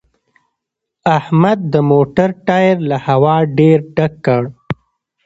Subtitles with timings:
[1.17, 4.43] احمد د موټر ټایر له هوا ډېر ډک کړ